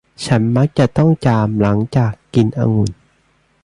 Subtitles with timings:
[0.25, 2.91] ฉันมักจะต้องจามหลังจากกินองุ่น